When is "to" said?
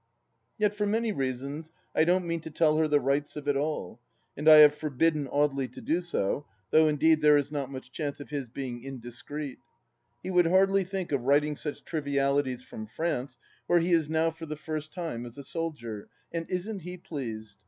2.41-2.49, 5.73-5.79